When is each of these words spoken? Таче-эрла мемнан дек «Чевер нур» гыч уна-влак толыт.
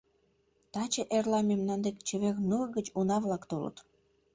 Таче-эрла 0.73 1.39
мемнан 1.49 1.79
дек 1.85 1.97
«Чевер 2.07 2.37
нур» 2.49 2.67
гыч 2.77 2.87
уна-влак 2.99 3.43
толыт. 3.49 3.77